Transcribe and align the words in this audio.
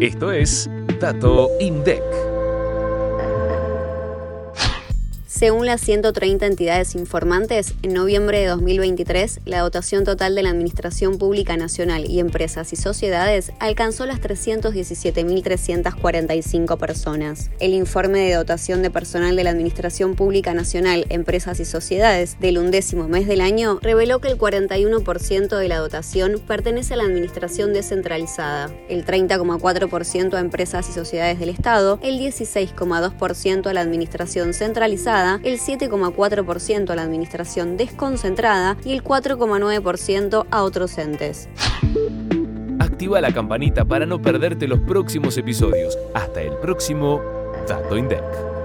Esto 0.00 0.30
es 0.30 0.68
Dato 1.00 1.50
INDEC. 1.58 2.35
Según 5.36 5.66
las 5.66 5.82
130 5.82 6.46
entidades 6.46 6.94
informantes, 6.94 7.74
en 7.82 7.92
noviembre 7.92 8.40
de 8.40 8.46
2023, 8.46 9.40
la 9.44 9.60
dotación 9.60 10.04
total 10.04 10.34
de 10.34 10.42
la 10.42 10.48
Administración 10.48 11.18
Pública 11.18 11.58
Nacional 11.58 12.10
y 12.10 12.20
Empresas 12.20 12.72
y 12.72 12.76
Sociedades 12.76 13.52
alcanzó 13.60 14.06
las 14.06 14.18
317.345 14.22 16.78
personas. 16.78 17.50
El 17.60 17.74
informe 17.74 18.20
de 18.20 18.32
dotación 18.32 18.80
de 18.80 18.88
personal 18.88 19.36
de 19.36 19.44
la 19.44 19.50
Administración 19.50 20.14
Pública 20.14 20.54
Nacional, 20.54 21.04
Empresas 21.10 21.60
y 21.60 21.66
Sociedades 21.66 22.40
del 22.40 22.56
undécimo 22.56 23.06
mes 23.06 23.26
del 23.26 23.42
año 23.42 23.78
reveló 23.82 24.22
que 24.22 24.28
el 24.28 24.38
41% 24.38 25.58
de 25.58 25.68
la 25.68 25.76
dotación 25.76 26.40
pertenece 26.46 26.94
a 26.94 26.96
la 26.96 27.04
Administración 27.04 27.74
descentralizada, 27.74 28.70
el 28.88 29.04
30,4% 29.04 30.32
a 30.32 30.40
empresas 30.40 30.88
y 30.88 30.94
sociedades 30.94 31.38
del 31.38 31.50
Estado, 31.50 31.98
el 32.02 32.18
16,2% 32.18 33.66
a 33.66 33.74
la 33.74 33.82
Administración 33.82 34.54
centralizada, 34.54 35.25
el 35.42 35.58
7,4% 35.58 36.90
a 36.90 36.94
la 36.94 37.02
administración 37.02 37.76
desconcentrada 37.76 38.76
y 38.84 38.92
el 38.92 39.04
4,9% 39.04 40.46
a 40.50 40.62
otros 40.62 40.98
entes. 40.98 41.48
Activa 42.78 43.20
la 43.20 43.32
campanita 43.32 43.84
para 43.84 44.06
no 44.06 44.22
perderte 44.22 44.66
los 44.66 44.80
próximos 44.80 45.36
episodios. 45.36 45.98
Hasta 46.14 46.42
el 46.42 46.56
próximo 46.56 47.20
Dato 47.68 47.96
INDEC. 47.96 48.55